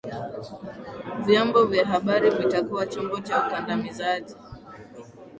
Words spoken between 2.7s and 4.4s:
chombo cha ukandamizaji